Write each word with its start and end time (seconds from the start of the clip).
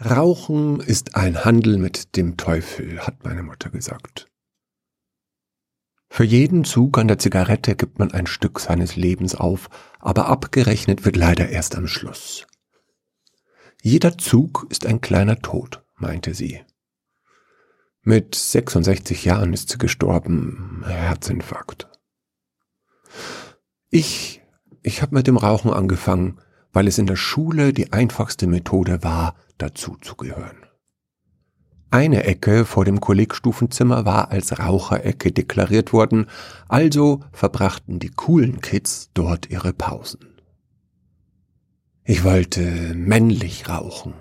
Rauchen 0.00 0.78
ist 0.78 1.16
ein 1.16 1.44
Handel 1.44 1.76
mit 1.76 2.16
dem 2.16 2.36
Teufel, 2.36 3.00
hat 3.00 3.24
meine 3.24 3.42
Mutter 3.42 3.68
gesagt. 3.68 4.28
Für 6.08 6.22
jeden 6.22 6.64
Zug 6.64 6.98
an 6.98 7.08
der 7.08 7.18
Zigarette 7.18 7.74
gibt 7.74 7.98
man 7.98 8.12
ein 8.12 8.28
Stück 8.28 8.60
seines 8.60 8.94
Lebens 8.94 9.34
auf, 9.34 9.68
aber 9.98 10.26
abgerechnet 10.26 11.04
wird 11.04 11.16
leider 11.16 11.48
erst 11.48 11.76
am 11.76 11.88
Schluss. 11.88 12.46
Jeder 13.82 14.16
Zug 14.16 14.66
ist 14.70 14.86
ein 14.86 15.00
kleiner 15.00 15.40
Tod, 15.40 15.84
meinte 15.96 16.32
sie. 16.32 16.62
Mit 18.02 18.36
66 18.36 19.24
Jahren 19.24 19.52
ist 19.52 19.68
sie 19.68 19.78
gestorben, 19.78 20.84
Herzinfarkt. 20.86 21.88
Ich, 23.90 24.42
ich 24.82 25.02
habe 25.02 25.16
mit 25.16 25.26
dem 25.26 25.36
Rauchen 25.36 25.72
angefangen, 25.72 26.40
weil 26.72 26.86
es 26.86 26.98
in 26.98 27.06
der 27.06 27.16
Schule 27.16 27.72
die 27.72 27.92
einfachste 27.92 28.46
Methode 28.46 29.02
war, 29.02 29.34
dazu 29.58 29.96
zu 30.00 30.14
gehören. 30.16 30.56
Eine 31.90 32.24
Ecke 32.24 32.66
vor 32.66 32.84
dem 32.84 33.00
Kollegstufenzimmer 33.00 34.04
war 34.04 34.30
als 34.30 34.58
Raucherecke 34.58 35.32
deklariert 35.32 35.92
worden, 35.92 36.26
also 36.68 37.20
verbrachten 37.32 37.98
die 37.98 38.10
coolen 38.10 38.60
Kids 38.60 39.10
dort 39.14 39.48
ihre 39.50 39.72
Pausen. 39.72 40.20
Ich 42.04 42.24
wollte 42.24 42.94
männlich 42.94 43.68
rauchen, 43.68 44.14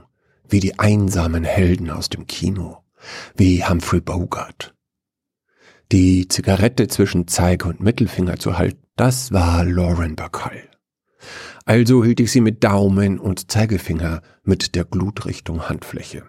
wie 0.48 0.62
die 0.62 0.80
einsamen 0.80 1.44
Helden 1.44 1.90
aus 1.90 2.10
dem 2.10 2.26
Kino, 2.26 2.84
wie 3.36 3.66
Humphrey 3.66 4.00
Bogart. 4.00 4.74
Die 5.92 6.28
Zigarette 6.28 6.88
zwischen 6.88 7.28
Zeige 7.28 7.68
und 7.68 7.82
Mittelfinger 7.82 8.38
zu 8.38 8.58
halten, 8.58 8.84
das 8.96 9.32
war 9.32 9.64
Lauren 9.64 10.16
Bacall. 10.16 10.70
Also 11.68 12.02
hielt 12.02 12.22
ich 12.22 12.32
sie 12.32 12.40
mit 12.40 12.64
Daumen 12.64 13.20
und 13.20 13.52
Zeigefinger 13.52 14.22
mit 14.44 14.74
der 14.74 14.86
Glutrichtung 14.86 15.68
Handfläche. 15.68 16.24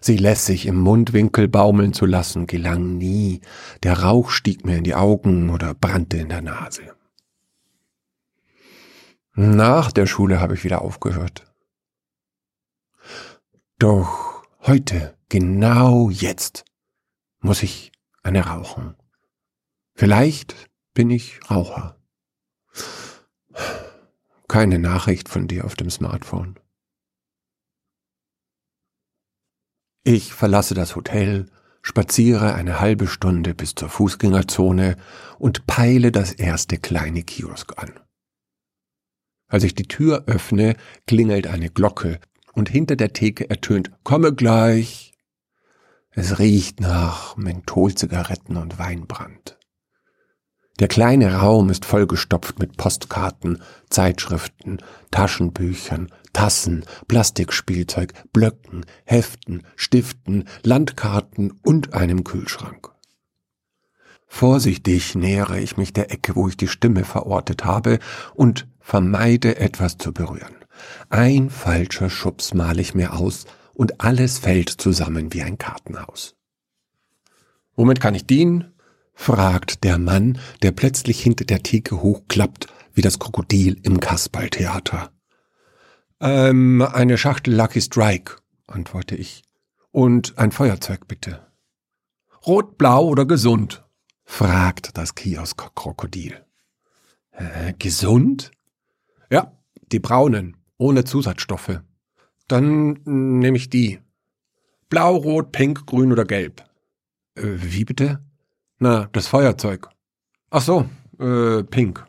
Sie 0.00 0.16
lässig 0.16 0.64
im 0.64 0.80
Mundwinkel 0.80 1.46
baumeln 1.46 1.92
zu 1.92 2.06
lassen, 2.06 2.46
gelang 2.46 2.96
nie, 2.96 3.42
der 3.82 4.00
Rauch 4.00 4.30
stieg 4.30 4.64
mir 4.64 4.78
in 4.78 4.84
die 4.84 4.94
Augen 4.94 5.50
oder 5.50 5.74
brannte 5.74 6.16
in 6.16 6.30
der 6.30 6.40
Nase. 6.40 6.96
Nach 9.34 9.92
der 9.92 10.06
Schule 10.06 10.40
habe 10.40 10.54
ich 10.54 10.64
wieder 10.64 10.80
aufgehört. 10.80 11.44
Doch 13.78 14.42
heute, 14.62 15.18
genau 15.28 16.08
jetzt, 16.08 16.64
muss 17.40 17.62
ich 17.62 17.92
eine 18.22 18.46
rauchen. 18.46 18.94
Vielleicht 19.92 20.70
bin 20.94 21.10
ich 21.10 21.40
Raucher. 21.50 21.98
Keine 24.54 24.78
Nachricht 24.78 25.28
von 25.28 25.48
dir 25.48 25.64
auf 25.64 25.74
dem 25.74 25.90
Smartphone. 25.90 26.60
Ich 30.04 30.32
verlasse 30.32 30.74
das 30.74 30.94
Hotel, 30.94 31.46
spaziere 31.82 32.54
eine 32.54 32.78
halbe 32.78 33.08
Stunde 33.08 33.52
bis 33.52 33.74
zur 33.74 33.88
Fußgängerzone 33.88 34.94
und 35.40 35.66
peile 35.66 36.12
das 36.12 36.32
erste 36.32 36.78
kleine 36.78 37.24
Kiosk 37.24 37.82
an. 37.82 37.98
Als 39.48 39.64
ich 39.64 39.74
die 39.74 39.88
Tür 39.88 40.22
öffne, 40.28 40.76
klingelt 41.08 41.48
eine 41.48 41.68
Glocke 41.68 42.20
und 42.52 42.68
hinter 42.68 42.94
der 42.94 43.12
Theke 43.12 43.50
ertönt 43.50 43.90
Komme 44.04 44.32
gleich. 44.32 45.14
Es 46.10 46.38
riecht 46.38 46.78
nach 46.78 47.36
Mentholzigaretten 47.36 48.56
und 48.56 48.78
Weinbrand. 48.78 49.58
Der 50.80 50.88
kleine 50.88 51.36
Raum 51.36 51.70
ist 51.70 51.84
vollgestopft 51.84 52.58
mit 52.58 52.76
Postkarten, 52.76 53.62
Zeitschriften, 53.90 54.78
Taschenbüchern, 55.12 56.10
Tassen, 56.32 56.84
Plastikspielzeug, 57.06 58.12
Blöcken, 58.32 58.84
Heften, 59.04 59.62
Stiften, 59.76 60.48
Landkarten 60.64 61.52
und 61.62 61.94
einem 61.94 62.24
Kühlschrank. 62.24 62.90
Vorsichtig 64.26 65.14
nähere 65.14 65.60
ich 65.60 65.76
mich 65.76 65.92
der 65.92 66.10
Ecke, 66.10 66.34
wo 66.34 66.48
ich 66.48 66.56
die 66.56 66.66
Stimme 66.66 67.04
verortet 67.04 67.64
habe, 67.64 68.00
und 68.34 68.66
vermeide 68.80 69.58
etwas 69.58 69.96
zu 69.96 70.12
berühren. 70.12 70.56
Ein 71.08 71.50
falscher 71.50 72.10
Schubs 72.10 72.52
male 72.52 72.80
ich 72.80 72.96
mir 72.96 73.12
aus, 73.14 73.46
und 73.74 74.00
alles 74.00 74.40
fällt 74.40 74.70
zusammen 74.70 75.32
wie 75.32 75.42
ein 75.42 75.56
Kartenhaus. 75.56 76.34
Womit 77.76 78.00
kann 78.00 78.16
ich 78.16 78.26
dienen? 78.26 78.73
Fragt 79.14 79.84
der 79.84 79.98
Mann, 79.98 80.38
der 80.62 80.72
plötzlich 80.72 81.22
hinter 81.22 81.44
der 81.44 81.62
Theke 81.62 82.02
hochklappt, 82.02 82.66
wie 82.92 83.02
das 83.02 83.18
Krokodil 83.18 83.78
im 83.82 84.00
Kasperltheater. 84.00 85.10
Ähm, 86.20 86.82
eine 86.82 87.18
Schachtel 87.18 87.54
Lucky 87.54 87.80
Strike, 87.80 88.36
antworte 88.66 89.16
ich. 89.16 89.42
Und 89.90 90.38
ein 90.38 90.52
Feuerzeug 90.52 91.06
bitte. 91.06 91.46
Rot, 92.46 92.78
blau 92.78 93.06
oder 93.06 93.26
gesund? 93.26 93.84
fragt 94.24 94.96
das 94.96 95.14
Kiosk-Krokodil. 95.14 96.44
Äh, 97.32 97.74
gesund? 97.78 98.50
Ja, 99.30 99.52
die 99.92 99.98
braunen, 99.98 100.56
ohne 100.78 101.04
Zusatzstoffe. 101.04 101.80
Dann 102.48 103.00
nehme 103.04 103.56
ich 103.56 103.70
die. 103.70 104.00
Blau, 104.88 105.16
rot, 105.16 105.52
pink, 105.52 105.86
grün 105.86 106.12
oder 106.12 106.24
gelb. 106.24 106.64
Äh, 107.34 107.42
wie 107.44 107.84
bitte? 107.84 108.24
Na, 108.78 109.08
das 109.12 109.26
Feuerzeug. 109.28 109.88
Ach 110.50 110.62
so, 110.62 110.88
äh, 111.18 111.62
pink. 111.64 112.06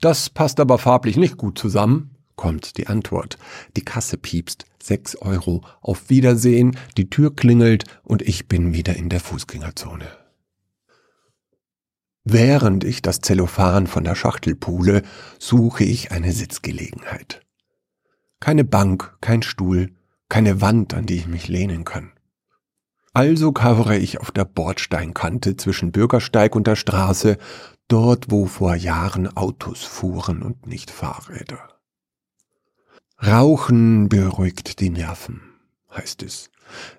Das 0.00 0.30
passt 0.30 0.60
aber 0.60 0.78
farblich 0.78 1.16
nicht 1.16 1.36
gut 1.36 1.58
zusammen, 1.58 2.16
kommt 2.36 2.76
die 2.78 2.86
Antwort. 2.86 3.38
Die 3.76 3.84
Kasse 3.84 4.18
piepst. 4.18 4.66
Sechs 4.82 5.16
Euro. 5.16 5.62
Auf 5.80 6.10
Wiedersehen. 6.10 6.76
Die 6.96 7.08
Tür 7.08 7.34
klingelt 7.34 7.84
und 8.02 8.22
ich 8.22 8.48
bin 8.48 8.74
wieder 8.74 8.96
in 8.96 9.08
der 9.08 9.20
Fußgängerzone. 9.20 10.06
Während 12.24 12.84
ich 12.84 13.02
das 13.02 13.20
Zellophan 13.20 13.86
von 13.86 14.04
der 14.04 14.14
Schachtel 14.14 14.56
pule, 14.56 15.02
suche 15.38 15.84
ich 15.84 16.10
eine 16.10 16.32
Sitzgelegenheit. 16.32 17.42
Keine 18.40 18.64
Bank, 18.64 19.16
kein 19.20 19.42
Stuhl, 19.42 19.94
keine 20.30 20.62
Wand, 20.62 20.94
an 20.94 21.04
die 21.04 21.16
ich 21.16 21.26
mich 21.26 21.48
lehnen 21.48 21.84
kann. 21.84 22.13
Also 23.14 23.52
kauere 23.52 23.96
ich 23.96 24.20
auf 24.20 24.32
der 24.32 24.44
Bordsteinkante 24.44 25.56
zwischen 25.56 25.92
Bürgersteig 25.92 26.56
und 26.56 26.66
der 26.66 26.74
Straße, 26.74 27.38
dort 27.86 28.32
wo 28.32 28.46
vor 28.46 28.74
Jahren 28.74 29.36
Autos 29.36 29.84
fuhren 29.84 30.42
und 30.42 30.66
nicht 30.66 30.90
Fahrräder. 30.90 31.78
Rauchen 33.24 34.08
beruhigt 34.08 34.80
die 34.80 34.90
Nerven, 34.90 35.42
heißt 35.94 36.24
es. 36.24 36.50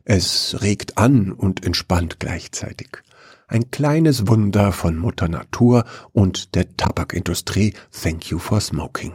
Es 0.05 0.61
regt 0.61 0.97
an 0.97 1.33
und 1.33 1.65
entspannt 1.65 2.17
gleichzeitig. 2.21 3.03
Ein 3.49 3.69
kleines 3.69 4.25
Wunder 4.25 4.71
von 4.71 4.95
Mutter 4.95 5.27
Natur 5.27 5.83
und 6.13 6.55
der 6.55 6.77
Tabakindustrie. 6.77 7.73
Thank 7.91 8.29
you 8.29 8.39
for 8.39 8.61
smoking. 8.61 9.13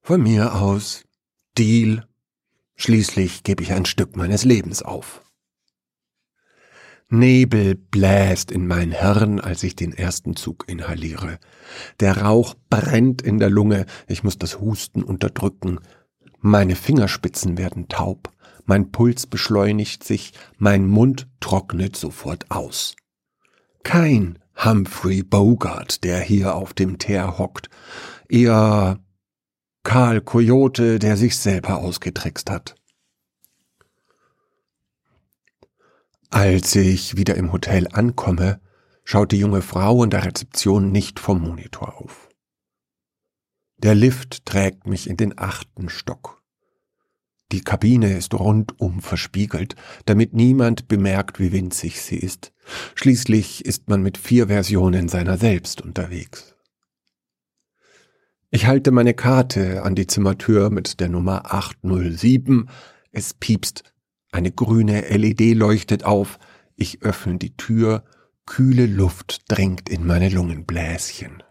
Von 0.00 0.22
mir 0.22 0.54
aus 0.54 1.04
Deal. 1.58 2.06
Schließlich 2.74 3.42
gebe 3.42 3.62
ich 3.62 3.72
ein 3.72 3.84
Stück 3.84 4.16
meines 4.16 4.44
Lebens 4.44 4.82
auf. 4.82 5.20
Nebel 7.10 7.74
bläst 7.74 8.50
in 8.50 8.66
mein 8.66 8.92
Hirn, 8.92 9.40
als 9.40 9.62
ich 9.62 9.74
den 9.74 9.92
ersten 9.92 10.36
Zug 10.36 10.64
inhaliere. 10.68 11.38
Der 12.00 12.18
Rauch 12.18 12.54
brennt 12.68 13.22
in 13.22 13.38
der 13.38 13.48
Lunge, 13.48 13.86
ich 14.06 14.22
muss 14.22 14.36
das 14.36 14.60
Husten 14.60 15.02
unterdrücken. 15.02 15.80
Meine 16.40 16.76
Fingerspitzen 16.76 17.56
werden 17.56 17.88
taub, 17.88 18.30
mein 18.66 18.92
Puls 18.92 19.26
beschleunigt 19.26 20.04
sich, 20.04 20.34
mein 20.58 20.86
Mund 20.86 21.26
trocknet 21.40 21.96
sofort 21.96 22.50
aus. 22.50 22.94
Kein 23.82 24.38
Humphrey 24.62 25.22
Bogart, 25.22 26.04
der 26.04 26.20
hier 26.20 26.54
auf 26.54 26.74
dem 26.74 26.98
Teer 26.98 27.38
hockt, 27.38 27.70
eher 28.28 28.98
Karl 29.82 30.20
Coyote, 30.20 30.98
der 30.98 31.16
sich 31.16 31.38
selber 31.38 31.78
ausgetrickst 31.78 32.50
hat. 32.50 32.74
Als 36.30 36.76
ich 36.76 37.16
wieder 37.16 37.36
im 37.36 37.52
Hotel 37.52 37.88
ankomme, 37.90 38.60
schaut 39.04 39.32
die 39.32 39.38
junge 39.38 39.62
Frau 39.62 40.04
in 40.04 40.10
der 40.10 40.24
Rezeption 40.24 40.92
nicht 40.92 41.18
vom 41.18 41.40
Monitor 41.40 41.96
auf. 42.00 42.28
Der 43.78 43.94
Lift 43.94 44.44
trägt 44.44 44.86
mich 44.86 45.08
in 45.08 45.16
den 45.16 45.38
achten 45.38 45.88
Stock. 45.88 46.42
Die 47.50 47.62
Kabine 47.62 48.14
ist 48.14 48.34
rundum 48.34 49.00
verspiegelt, 49.00 49.74
damit 50.04 50.34
niemand 50.34 50.86
bemerkt, 50.86 51.40
wie 51.40 51.52
winzig 51.52 52.02
sie 52.02 52.18
ist. 52.18 52.52
Schließlich 52.94 53.64
ist 53.64 53.88
man 53.88 54.02
mit 54.02 54.18
vier 54.18 54.48
Versionen 54.48 55.08
seiner 55.08 55.38
selbst 55.38 55.80
unterwegs. 55.80 56.56
Ich 58.50 58.66
halte 58.66 58.90
meine 58.90 59.14
Karte 59.14 59.82
an 59.82 59.94
die 59.94 60.06
Zimmertür 60.06 60.68
mit 60.68 61.00
der 61.00 61.08
Nummer 61.08 61.54
807. 61.54 62.68
Es 63.12 63.32
piepst 63.32 63.84
eine 64.30 64.52
grüne 64.52 65.00
LED 65.00 65.56
leuchtet 65.56 66.04
auf, 66.04 66.38
ich 66.76 67.02
öffne 67.02 67.38
die 67.38 67.56
Tür, 67.56 68.04
kühle 68.46 68.86
Luft 68.86 69.42
drängt 69.48 69.88
in 69.88 70.06
meine 70.06 70.28
Lungenbläschen. 70.28 71.42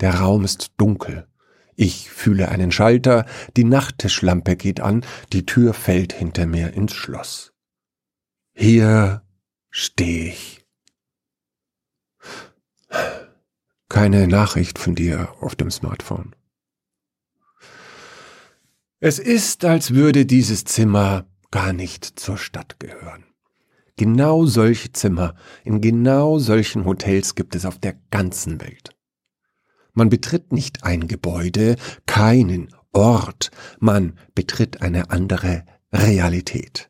Der 0.00 0.14
Raum 0.14 0.44
ist 0.44 0.72
dunkel, 0.78 1.28
Ich 1.74 2.10
fühle 2.10 2.50
einen 2.50 2.70
Schalter, 2.70 3.24
die 3.56 3.64
Nachttischlampe 3.64 4.56
geht 4.56 4.80
an, 4.80 5.04
die 5.32 5.46
Tür 5.46 5.72
fällt 5.72 6.12
hinter 6.12 6.46
mir 6.46 6.74
ins 6.74 6.92
Schloss. 6.92 7.54
Hier 8.54 9.22
stehe 9.70 10.28
ich. 10.28 10.66
Keine 13.88 14.26
Nachricht 14.26 14.78
von 14.78 14.94
dir 14.94 15.34
auf 15.40 15.54
dem 15.54 15.70
Smartphone. 15.70 16.34
Es 19.04 19.18
ist, 19.18 19.64
als 19.64 19.94
würde 19.94 20.26
dieses 20.26 20.62
Zimmer 20.62 21.26
gar 21.50 21.72
nicht 21.72 22.04
zur 22.04 22.38
Stadt 22.38 22.78
gehören. 22.78 23.24
Genau 23.96 24.46
solche 24.46 24.92
Zimmer 24.92 25.34
in 25.64 25.80
genau 25.80 26.38
solchen 26.38 26.84
Hotels 26.84 27.34
gibt 27.34 27.56
es 27.56 27.64
auf 27.64 27.80
der 27.80 27.96
ganzen 28.12 28.60
Welt. 28.60 28.90
Man 29.92 30.08
betritt 30.08 30.52
nicht 30.52 30.84
ein 30.84 31.08
Gebäude, 31.08 31.74
keinen 32.06 32.68
Ort, 32.92 33.50
man 33.80 34.16
betritt 34.36 34.82
eine 34.82 35.10
andere 35.10 35.64
Realität. 35.92 36.88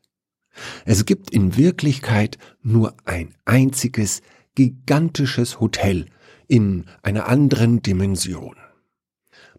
Es 0.85 1.05
gibt 1.05 1.31
in 1.31 1.57
Wirklichkeit 1.57 2.37
nur 2.61 2.95
ein 3.05 3.33
einziges 3.45 4.21
gigantisches 4.53 5.59
Hotel 5.59 6.05
in 6.47 6.85
einer 7.01 7.27
anderen 7.27 7.81
Dimension. 7.81 8.55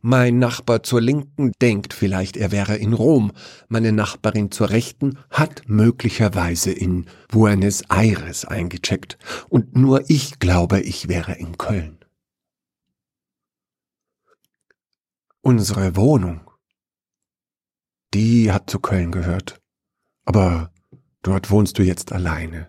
Mein 0.07 0.39
Nachbar 0.39 0.83
zur 0.83 1.01
Linken 1.01 1.53
denkt 1.63 1.95
vielleicht, 1.95 2.37
er 2.37 2.53
wäre 2.53 2.77
in 2.77 2.93
Rom. 2.93 3.33
Meine 3.69 3.91
Nachbarin 3.91 4.51
zur 4.51 4.69
Rechten 4.69 5.19
hat 5.31 5.63
möglicherweise 5.67 6.73
in 6.73 7.07
Buenos 7.29 7.81
Aires 7.89 8.45
eingecheckt. 8.45 9.17
Und 9.49 9.79
nur 9.79 10.11
ich 10.11 10.39
glaube, 10.41 10.81
ich 10.81 11.09
wäre 11.09 11.33
in 11.33 11.57
Köln. 11.57 11.97
Unsere 15.41 15.97
Wohnung, 15.97 16.51
die 18.13 18.53
hat 18.53 18.69
zu 18.69 18.81
Köln 18.81 19.11
gehört. 19.11 19.59
Aber 20.27 20.71
dort 21.23 21.51
wohnst 21.51 21.79
du 21.79 21.83
jetzt 21.83 22.13
alleine. 22.13 22.69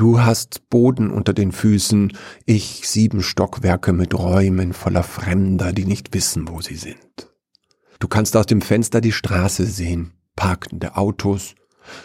Du 0.00 0.22
hast 0.22 0.70
Boden 0.70 1.10
unter 1.10 1.34
den 1.34 1.52
Füßen, 1.52 2.16
ich 2.46 2.88
sieben 2.88 3.22
Stockwerke 3.22 3.92
mit 3.92 4.14
Räumen 4.14 4.72
voller 4.72 5.02
Fremder, 5.02 5.74
die 5.74 5.84
nicht 5.84 6.14
wissen, 6.14 6.48
wo 6.48 6.62
sie 6.62 6.76
sind. 6.76 7.28
Du 7.98 8.08
kannst 8.08 8.34
aus 8.34 8.46
dem 8.46 8.62
Fenster 8.62 9.02
die 9.02 9.12
Straße 9.12 9.66
sehen, 9.66 10.14
parkende 10.36 10.96
Autos, 10.96 11.54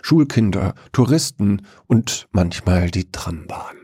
Schulkinder, 0.02 0.76
Touristen 0.92 1.62
und 1.88 2.28
manchmal 2.32 2.92
die 2.92 3.14
Trambahn. 3.14 3.78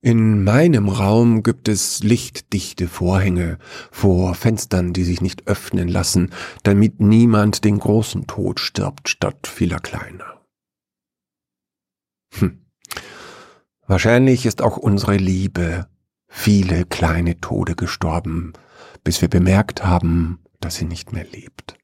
In 0.00 0.44
meinem 0.44 0.88
Raum 0.88 1.42
gibt 1.42 1.66
es 1.66 2.04
lichtdichte 2.04 2.86
Vorhänge 2.86 3.58
vor 3.90 4.36
Fenstern, 4.36 4.92
die 4.92 5.02
sich 5.02 5.20
nicht 5.20 5.48
öffnen 5.48 5.88
lassen, 5.88 6.30
damit 6.62 7.00
niemand 7.00 7.64
den 7.64 7.80
großen 7.80 8.28
Tod 8.28 8.60
stirbt 8.60 9.08
statt 9.08 9.48
vieler 9.48 9.80
kleiner. 9.80 10.43
Hm. 12.38 12.64
Wahrscheinlich 13.86 14.46
ist 14.46 14.62
auch 14.62 14.76
unsere 14.76 15.16
Liebe 15.16 15.88
viele 16.26 16.84
kleine 16.86 17.40
Tode 17.40 17.76
gestorben, 17.76 18.52
bis 19.04 19.20
wir 19.20 19.28
bemerkt 19.28 19.84
haben, 19.84 20.40
dass 20.60 20.76
sie 20.76 20.84
nicht 20.84 21.12
mehr 21.12 21.24
lebt. 21.24 21.76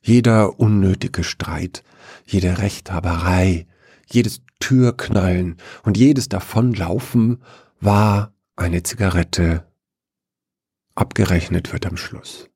Jeder 0.00 0.58
unnötige 0.58 1.24
Streit, 1.24 1.82
jede 2.26 2.58
Rechthaberei, 2.58 3.66
jedes 4.06 4.42
Türknallen 4.58 5.58
und 5.82 5.96
jedes 5.96 6.28
Davonlaufen 6.28 7.42
war 7.80 8.34
eine 8.56 8.82
Zigarette. 8.82 9.66
Abgerechnet 10.94 11.72
wird 11.72 11.86
am 11.86 11.96
Schluss. 11.96 12.50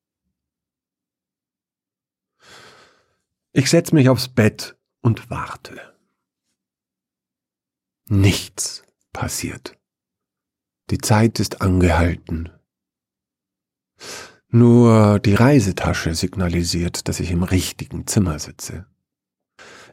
Ich 3.52 3.70
setz 3.70 3.93
mich 3.93 4.08
aufs 4.08 4.28
Bett 4.28 4.76
und 5.00 5.31
warte. 5.31 5.98
Nichts 8.08 8.82
passiert. 9.12 9.76
Die 10.90 10.99
Zeit 10.99 11.40
ist 11.40 11.60
angehalten. 11.60 12.49
Nur 14.49 15.19
die 15.19 15.34
Reisetasche 15.34 16.14
signalisiert, 16.14 17.06
dass 17.08 17.20
ich 17.20 17.31
im 17.31 17.43
richtigen 17.43 18.06
Zimmer 18.06 18.38
sitze. 18.38 18.87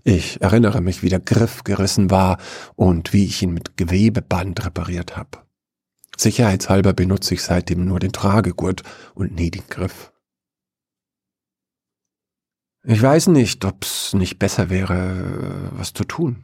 Ich 0.05 0.41
erinnere 0.41 0.79
mich, 0.79 1.03
wie 1.03 1.09
der 1.09 1.19
Griff 1.19 1.65
gerissen 1.65 2.09
war 2.09 2.37
und 2.75 3.11
wie 3.11 3.25
ich 3.25 3.41
ihn 3.41 3.53
mit 3.53 3.75
Gewebeband 3.75 4.65
repariert 4.65 5.17
habe. 5.17 5.39
Sicherheitshalber 6.15 6.93
benutze 6.93 7.33
ich 7.33 7.43
seitdem 7.43 7.83
nur 7.83 7.99
den 7.99 8.13
Tragegurt 8.13 8.83
und 9.13 9.35
nie 9.35 9.51
den 9.51 9.67
Griff. 9.67 10.13
Ich 12.83 13.01
weiß 13.01 13.27
nicht, 13.27 13.65
ob's 13.65 14.13
nicht 14.13 14.39
besser 14.39 14.69
wäre, 14.69 15.71
was 15.73 15.91
zu 15.91 16.05
tun. 16.05 16.43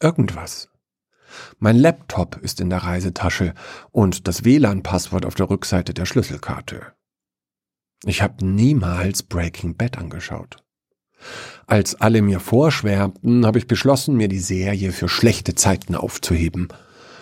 Irgendwas. 0.00 0.68
Mein 1.58 1.76
Laptop 1.76 2.36
ist 2.36 2.60
in 2.60 2.70
der 2.70 2.84
Reisetasche 2.84 3.54
und 3.90 4.28
das 4.28 4.44
WLAN-Passwort 4.44 5.26
auf 5.26 5.34
der 5.34 5.50
Rückseite 5.50 5.92
der 5.92 6.06
Schlüsselkarte. 6.06 6.92
Ich 8.04 8.22
habe 8.22 8.46
niemals 8.46 9.24
Breaking 9.24 9.76
Bad 9.76 9.98
angeschaut. 9.98 10.56
Als 11.66 12.00
alle 12.00 12.22
mir 12.22 12.38
vorschwärmten, 12.38 13.44
habe 13.44 13.58
ich 13.58 13.66
beschlossen, 13.66 14.16
mir 14.16 14.28
die 14.28 14.38
Serie 14.38 14.92
für 14.92 15.08
schlechte 15.08 15.56
Zeiten 15.56 15.96
aufzuheben. 15.96 16.68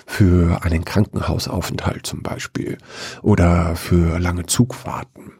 Für 0.07 0.63
einen 0.63 0.85
Krankenhausaufenthalt 0.85 2.07
zum 2.07 2.23
Beispiel. 2.23 2.79
Oder 3.23 3.75
für 3.75 4.21
lange 4.21 4.47
Zugfahrten. 4.47 5.33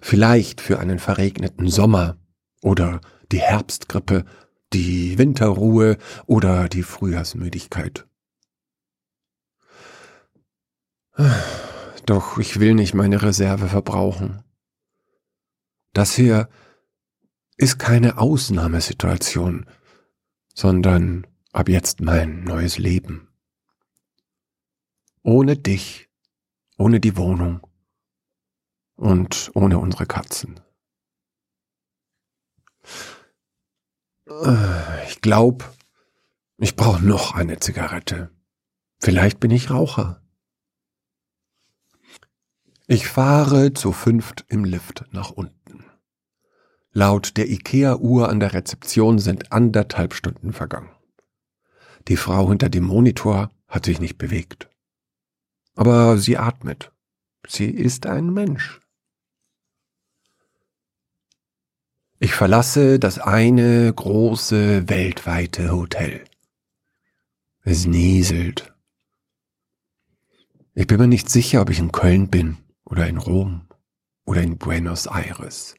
Vielleicht 0.00 0.60
für 0.60 0.80
einen 0.80 0.98
verregneten 0.98 1.68
Sommer. 1.68 2.18
Oder 2.62 3.00
die 3.32 3.40
Herbstgrippe 3.40 4.24
die 4.72 5.18
Winterruhe 5.18 5.98
oder 6.26 6.68
die 6.68 6.82
Frühjahrsmüdigkeit. 6.82 8.06
Doch 12.06 12.38
ich 12.38 12.60
will 12.60 12.74
nicht 12.74 12.94
meine 12.94 13.22
Reserve 13.22 13.68
verbrauchen. 13.68 14.42
Das 15.92 16.14
hier 16.14 16.48
ist 17.56 17.78
keine 17.78 18.18
Ausnahmesituation, 18.18 19.66
sondern 20.54 21.26
ab 21.52 21.68
jetzt 21.68 22.00
mein 22.00 22.44
neues 22.44 22.78
Leben. 22.78 23.28
Ohne 25.22 25.56
dich, 25.56 26.08
ohne 26.78 27.00
die 27.00 27.16
Wohnung 27.16 27.66
und 28.94 29.50
ohne 29.54 29.78
unsere 29.78 30.06
Katzen. 30.06 30.60
Ich 35.08 35.20
glaube, 35.20 35.64
ich 36.58 36.76
brauche 36.76 37.04
noch 37.04 37.34
eine 37.34 37.58
Zigarette. 37.58 38.30
Vielleicht 39.00 39.40
bin 39.40 39.50
ich 39.50 39.70
Raucher. 39.70 40.22
Ich 42.86 43.08
fahre 43.08 43.72
zu 43.72 43.90
fünft 43.92 44.44
im 44.48 44.64
Lift 44.64 45.04
nach 45.10 45.30
unten. 45.30 45.84
Laut 46.92 47.36
der 47.36 47.50
IKEA-Uhr 47.50 48.28
an 48.28 48.40
der 48.40 48.52
Rezeption 48.52 49.18
sind 49.18 49.52
anderthalb 49.52 50.14
Stunden 50.14 50.52
vergangen. 50.52 50.90
Die 52.08 52.16
Frau 52.16 52.48
hinter 52.48 52.68
dem 52.68 52.84
Monitor 52.84 53.50
hat 53.68 53.84
sich 53.84 54.00
nicht 54.00 54.18
bewegt. 54.18 54.68
Aber 55.74 56.18
sie 56.18 56.36
atmet. 56.36 56.92
Sie 57.46 57.70
ist 57.70 58.06
ein 58.06 58.32
Mensch. 58.32 58.79
Ich 62.22 62.34
verlasse 62.34 62.98
das 62.98 63.18
eine 63.18 63.90
große 63.90 64.90
weltweite 64.90 65.72
Hotel. 65.72 66.22
Es 67.62 67.86
nieselt. 67.86 68.74
Ich 70.74 70.86
bin 70.86 70.98
mir 70.98 71.08
nicht 71.08 71.30
sicher, 71.30 71.62
ob 71.62 71.70
ich 71.70 71.78
in 71.78 71.92
Köln 71.92 72.28
bin 72.28 72.58
oder 72.84 73.08
in 73.08 73.16
Rom 73.16 73.62
oder 74.26 74.42
in 74.42 74.58
Buenos 74.58 75.06
Aires. 75.06 75.76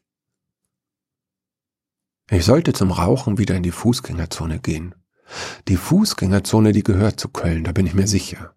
Ich 2.31 2.43
sollte 2.43 2.73
zum 2.73 2.89
Rauchen 2.89 3.37
wieder 3.37 3.53
in 3.53 3.61
die 3.61 3.69
Fußgängerzone 3.69 4.57
gehen. 4.61 4.95
Die 5.67 5.77
Fußgängerzone, 5.77 6.71
die 6.71 6.81
gehört 6.81 7.19
zu 7.19 7.29
Köln, 7.29 7.65
da 7.65 7.71
bin 7.71 7.85
ich 7.85 7.93
mir 7.93 8.07
sicher. 8.07 8.55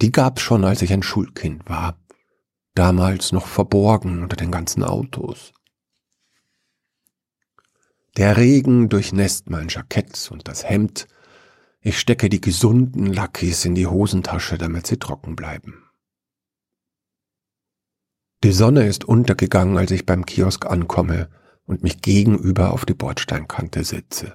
Die 0.00 0.10
gab's 0.10 0.42
schon, 0.42 0.64
als 0.64 0.82
ich 0.82 0.92
ein 0.92 1.04
Schulkind 1.04 1.68
war. 1.68 2.02
Damals 2.74 3.30
noch 3.30 3.46
verborgen 3.46 4.24
unter 4.24 4.34
den 4.34 4.50
ganzen 4.50 4.82
Autos. 4.82 5.52
Der 8.16 8.36
Regen 8.36 8.90
durchnässt 8.90 9.48
mein 9.48 9.68
Jackett 9.68 10.30
und 10.30 10.46
das 10.46 10.68
Hemd. 10.68 11.08
Ich 11.80 11.98
stecke 11.98 12.28
die 12.28 12.40
gesunden 12.40 13.06
Lackis 13.06 13.64
in 13.64 13.74
die 13.74 13.86
Hosentasche, 13.86 14.58
damit 14.58 14.86
sie 14.86 14.98
trocken 14.98 15.34
bleiben. 15.34 15.84
Die 18.44 18.52
Sonne 18.52 18.86
ist 18.86 19.04
untergegangen, 19.04 19.78
als 19.78 19.90
ich 19.92 20.04
beim 20.04 20.26
Kiosk 20.26 20.66
ankomme 20.66 21.30
und 21.64 21.82
mich 21.82 22.02
gegenüber 22.02 22.72
auf 22.72 22.84
die 22.84 22.94
Bordsteinkante 22.94 23.84
setze. 23.84 24.34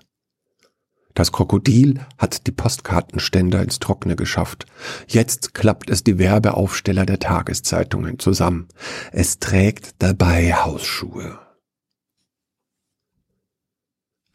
Das 1.14 1.32
Krokodil 1.32 2.00
hat 2.18 2.48
die 2.48 2.52
Postkartenständer 2.52 3.62
ins 3.62 3.80
Trockene 3.80 4.16
geschafft. 4.16 4.66
Jetzt 5.08 5.54
klappt 5.54 5.90
es 5.90 6.04
die 6.04 6.20
Werbeaufsteller 6.20 7.06
der 7.06 7.20
Tageszeitungen 7.20 8.20
zusammen. 8.20 8.68
Es 9.12 9.40
trägt 9.40 9.96
dabei 10.00 10.54
Hausschuhe. 10.54 11.47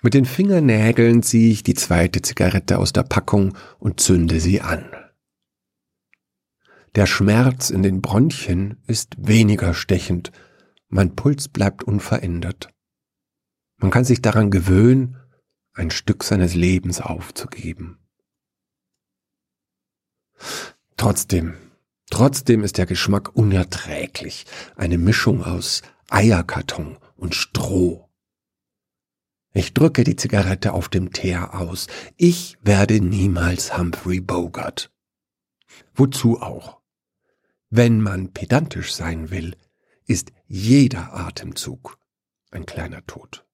Mit 0.03 0.15
den 0.15 0.25
Fingernägeln 0.25 1.23
ziehe 1.23 1.53
ich 1.53 1.63
die 1.63 1.75
zweite 1.75 2.23
Zigarette 2.23 2.79
aus 2.79 2.93
der 2.93 3.05
Packung 3.05 3.57
und 3.79 4.01
zünde 4.01 4.41
sie 4.41 4.61
an. 4.61 4.85
Der 6.97 7.07
Schmerz 7.07 7.71
in 7.71 7.85
den 7.85 8.03
Bronchien 8.03 8.83
ist 8.89 9.15
weniger 9.17 9.75
stechend, 9.75 10.33
mein 10.89 11.15
Puls 11.15 11.49
bleibt 11.49 11.85
unverändert. 11.85 12.69
Man 13.79 13.93
kann 13.93 14.05
sich 14.05 14.21
daran 14.21 14.51
gewöhnen 14.51 15.17
ein 15.73 15.91
Stück 15.91 16.25
seines 16.25 16.55
Lebens 16.55 17.01
aufzugeben. 17.01 17.99
Trotzdem, 20.97 21.55
trotzdem 22.11 22.65
ist 22.65 22.77
der 22.77 22.87
Geschmack 22.87 23.35
unerträglich, 23.35 24.47
eine 24.77 24.99
Mischung 24.99 25.45
aus 25.45 25.83
Eierkarton 26.11 26.99
und 27.17 27.35
Stroh. 27.35 28.12
Ich 29.53 29.75
drücke 29.75 30.03
die 30.05 30.17
Zigarette 30.17 30.73
auf 30.73 30.89
dem 30.89 31.13
Teer 31.13 31.55
aus. 31.55 31.87
Ich 32.17 32.57
werde 32.63 33.01
niemals 33.01 33.77
Humphrey 33.77 34.21
Bogart. 34.21 34.91
Wozu 35.95 36.41
auch? 36.41 36.81
Wenn 37.69 38.01
man 38.01 38.33
pedantisch 38.33 38.95
sein 38.95 39.31
will, 39.31 39.57
ist 40.07 40.33
jeder 40.47 41.15
Atemzug 41.15 41.99
ein 42.51 42.67
kleiner 42.67 43.05
Tod. 43.07 43.47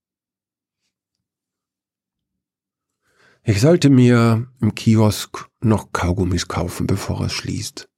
Ich 3.43 3.61
sollte 3.61 3.91
mir 3.91 4.47
im 4.61 4.75
Kiosk 4.75 5.49
noch 5.61 5.93
Kaugummis 5.93 6.49
kaufen, 6.49 6.87
bevor 6.87 7.23
es 7.23 7.33
schließt. 7.33 7.89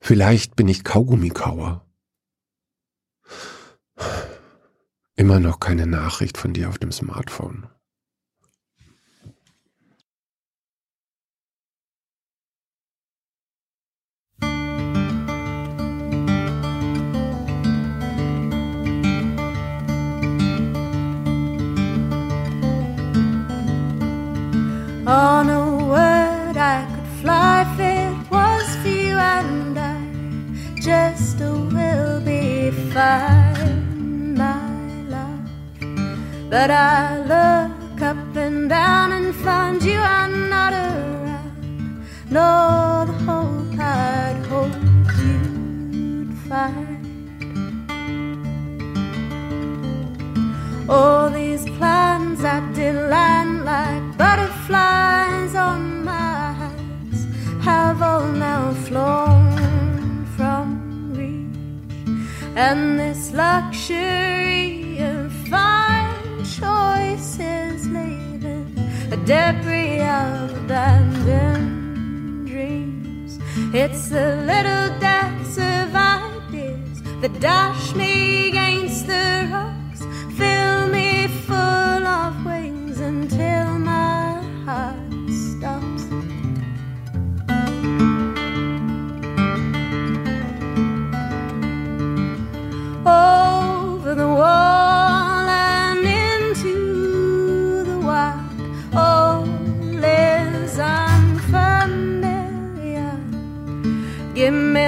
Vielleicht 0.00 0.56
bin 0.56 0.68
ich 0.68 0.84
Kaugummikauer. 0.84 1.83
Immer 5.16 5.38
noch 5.38 5.60
keine 5.60 5.86
Nachricht 5.86 6.38
von 6.38 6.52
dir 6.52 6.68
auf 6.68 6.78
dem 6.78 6.90
Smartphone. 6.90 7.68
But 36.54 36.70
I 36.70 37.18
look 37.32 38.00
up 38.00 38.36
and 38.36 38.68
down 38.68 39.10
and 39.10 39.34
find 39.34 39.82
you 39.82 39.98
are 39.98 40.28
not 40.28 40.72
around, 40.72 42.06
nor 42.30 43.06
the 43.10 43.16
hope 43.26 43.76
I'd 43.76 44.38
hoped 44.48 45.18
you'd 45.18 46.32
find. 46.48 47.02
All 50.88 51.28
these 51.28 51.64
plans 51.76 52.40
that 52.42 52.72
did 52.72 52.94
land 52.94 53.64
like 53.64 54.16
butterflies 54.16 55.56
on 55.56 56.04
my 56.04 56.52
hands 56.52 57.26
have 57.64 58.00
all 58.00 58.28
now 58.28 58.72
flown 58.86 60.24
from 60.36 60.66
reach, 61.16 61.98
and 62.54 62.96
this 63.00 63.32
luxury 63.32 64.53
debris 69.26 70.00
of 70.02 70.54
abandoned 70.64 72.46
dreams. 72.46 73.38
It's 73.72 74.08
the 74.10 74.36
little 74.44 74.98
deaths 75.00 75.56
of 75.56 75.94
ideas 75.96 77.02
that 77.22 77.40
dash 77.40 77.94
me 77.94 78.48
against 78.48 79.06
the 79.06 79.48
rock 79.50 79.83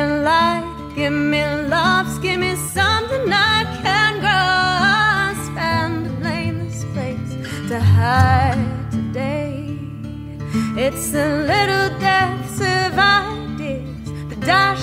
light, 0.07 0.93
give 0.95 1.13
me 1.13 1.43
love, 1.69 2.21
give 2.23 2.39
me 2.41 2.55
something 2.57 3.33
I 3.33 3.65
can 3.83 4.13
grasp 4.21 5.53
and 5.57 6.19
blame 6.21 6.57
this 6.69 6.85
place 6.95 7.31
to 7.69 7.81
hide 7.81 8.91
today. 8.91 9.79
It's 10.77 11.11
the 11.11 11.29
little 11.53 11.89
deaths 11.99 12.61
of 12.61 12.99
ideas 12.99 14.07
that 14.29 14.41
dash 14.41 14.76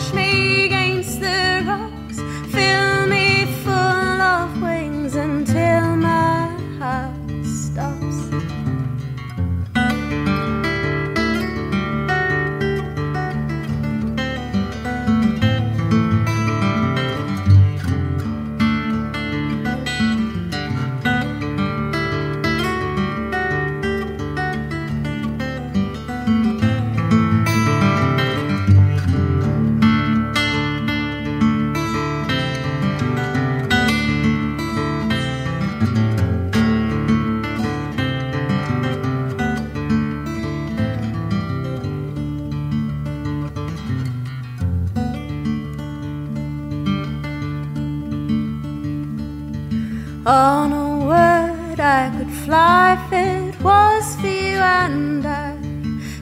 On 50.25 50.71
a 50.71 51.05
word 51.05 51.81
I 51.81 52.09
could 52.17 52.31
fly 52.31 52.93
if 52.93 53.11
it 53.11 53.61
was 53.61 54.15
for 54.21 54.27
you 54.27 54.57
and 54.57 55.25
I 55.27 55.57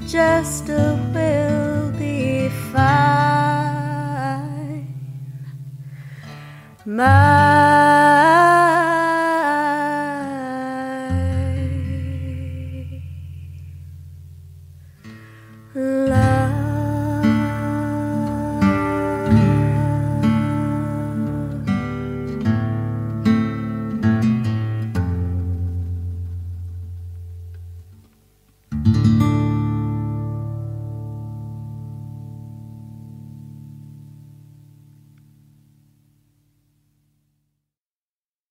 just 0.07 0.69
a 0.69 0.97
will 1.13 1.91
be 1.99 2.49
fine. 2.73 2.87
My 6.83 7.70